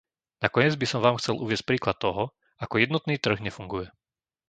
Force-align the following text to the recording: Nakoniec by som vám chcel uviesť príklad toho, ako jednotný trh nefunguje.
Nakoniec 0.43 0.73
by 0.81 0.85
som 0.91 0.99
vám 1.05 1.19
chcel 1.21 1.35
uviesť 1.43 1.61
príklad 1.69 1.93
toho, 2.05 2.23
ako 2.63 2.75
jednotný 2.83 3.15
trh 3.23 3.37
nefunguje. 3.47 3.87